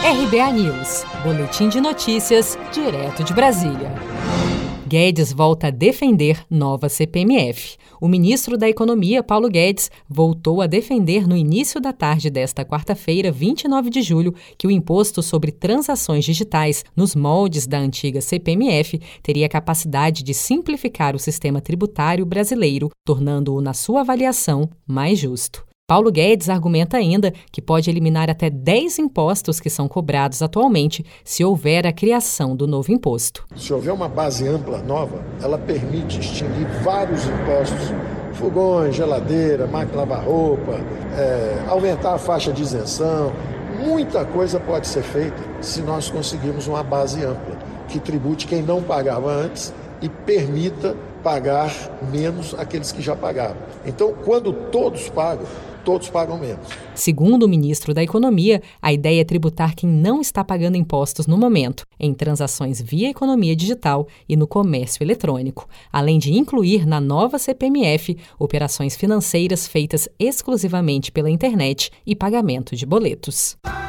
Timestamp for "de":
1.68-1.80, 3.24-3.34, 13.90-14.00, 20.22-20.32, 42.52-42.60, 66.18-66.34, 72.76-72.84